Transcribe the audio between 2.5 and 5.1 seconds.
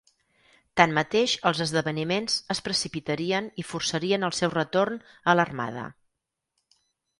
es precipitarien i forçarien el seu retorn